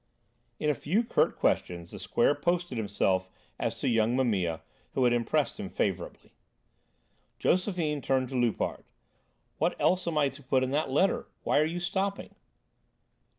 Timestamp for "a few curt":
0.67-1.37